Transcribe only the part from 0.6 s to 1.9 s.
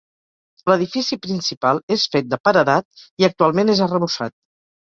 L'edifici principal